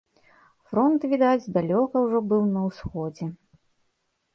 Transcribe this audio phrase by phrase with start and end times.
[0.71, 3.25] Фронт, відаць, далёка ўжо быў на ўсходзе.